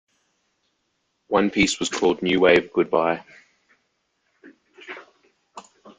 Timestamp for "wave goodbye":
2.39-3.23